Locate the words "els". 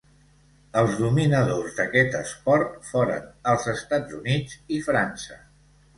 0.79-0.93, 3.53-3.69